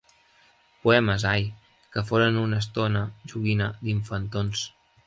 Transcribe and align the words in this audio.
Poemes, 0.85 1.21
ai!, 1.33 1.43
que 1.93 2.05
foren 2.09 2.41
una 2.47 2.63
estona 2.65 3.07
joguina 3.35 3.73
d’infantons. 3.85 4.69